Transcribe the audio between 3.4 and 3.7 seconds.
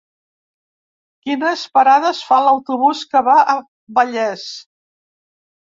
a